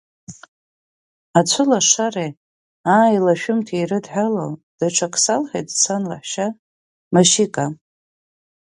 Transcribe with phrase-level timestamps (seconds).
[1.39, 2.31] Ацәылашареи
[2.93, 6.47] ааилашәымҭеи ирыдҳәалоу даҽакы салҳәеит сан лаҳәшьа
[7.13, 7.65] Машьика.